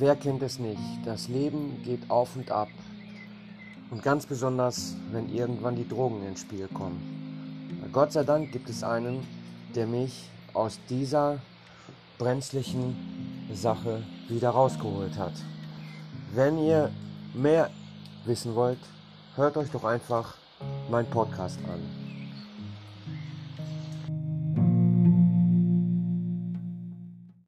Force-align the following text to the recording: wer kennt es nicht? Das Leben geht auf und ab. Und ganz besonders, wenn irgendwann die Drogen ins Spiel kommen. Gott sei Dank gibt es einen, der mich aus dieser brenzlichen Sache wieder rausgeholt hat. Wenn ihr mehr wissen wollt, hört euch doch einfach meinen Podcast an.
wer 0.00 0.16
kennt 0.16 0.42
es 0.42 0.58
nicht? 0.58 0.80
Das 1.04 1.28
Leben 1.28 1.82
geht 1.84 2.10
auf 2.10 2.34
und 2.34 2.50
ab. 2.50 2.68
Und 3.90 4.02
ganz 4.02 4.26
besonders, 4.26 4.96
wenn 5.12 5.28
irgendwann 5.28 5.76
die 5.76 5.86
Drogen 5.86 6.26
ins 6.26 6.40
Spiel 6.40 6.68
kommen. 6.68 7.20
Gott 7.92 8.12
sei 8.12 8.24
Dank 8.24 8.52
gibt 8.52 8.68
es 8.68 8.82
einen, 8.82 9.26
der 9.74 9.86
mich 9.86 10.30
aus 10.54 10.78
dieser 10.88 11.38
brenzlichen 12.18 12.96
Sache 13.52 14.02
wieder 14.28 14.50
rausgeholt 14.50 15.16
hat. 15.18 15.32
Wenn 16.34 16.58
ihr 16.58 16.90
mehr 17.34 17.70
wissen 18.24 18.54
wollt, 18.54 18.78
hört 19.36 19.56
euch 19.56 19.70
doch 19.70 19.84
einfach 19.84 20.34
meinen 20.90 21.10
Podcast 21.10 21.58
an. 21.64 21.99